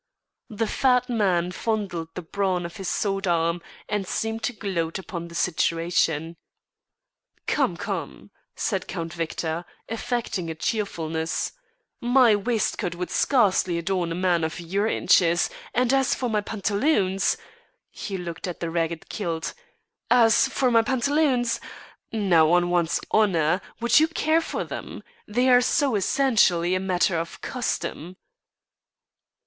[0.49, 5.27] The fat man fondled the brawn of his sword arm and seemed to gloat upon
[5.27, 6.37] the situation.
[7.45, 11.51] "Come, come!" said Count Victor, affecting a cheerfulness,
[12.01, 17.37] "my waistcoat would scarcely adorn a man of your inches, and as for my pantaloons"
[17.91, 19.53] he looked at the ragged kilt
[20.09, 21.59] "as for my pantaloons,
[22.11, 25.03] now on one's honour, would you care for them?
[25.27, 28.17] They are so essentially a matter of custom."